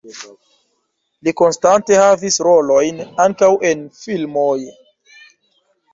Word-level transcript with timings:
Li 1.27 1.33
konstante 1.41 1.99
havis 2.03 2.39
rolojn 2.47 3.03
ankaŭ 3.27 3.53
en 3.73 3.87
filmoj. 4.03 4.59